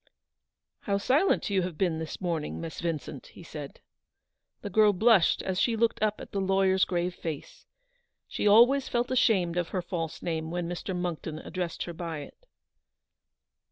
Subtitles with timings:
[0.87, 3.81] "How silent you have been this morning, Miss Vincent," he said.
[4.63, 7.67] The girl blushed as she looked up at the lawyer's grave face.
[8.27, 10.97] She always felt ashamed of her false name when Mr.
[10.97, 12.47] Monckton addressed her by it.